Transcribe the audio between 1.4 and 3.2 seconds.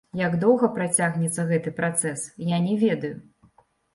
гэты працэс, я не ведаю.